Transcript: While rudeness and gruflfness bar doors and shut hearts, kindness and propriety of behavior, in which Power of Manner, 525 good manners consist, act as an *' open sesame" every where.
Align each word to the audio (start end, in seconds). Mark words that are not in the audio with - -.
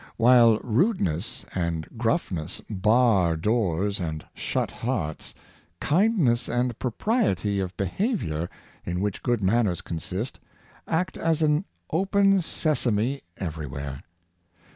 While 0.17 0.57
rudeness 0.63 1.45
and 1.53 1.85
gruflfness 1.95 2.59
bar 2.71 3.37
doors 3.37 3.99
and 3.99 4.25
shut 4.33 4.71
hearts, 4.71 5.35
kindness 5.79 6.49
and 6.49 6.79
propriety 6.79 7.59
of 7.59 7.77
behavior, 7.77 8.49
in 8.83 8.99
which 9.01 9.21
Power 9.21 9.35
of 9.35 9.43
Manner, 9.43 9.75
525 9.75 9.83
good 9.85 9.91
manners 9.91 10.33
consist, 10.33 10.39
act 10.87 11.17
as 11.17 11.43
an 11.43 11.65
*' 11.77 11.91
open 12.03 12.41
sesame" 12.41 13.21
every 13.47 13.67
where. 13.67 14.01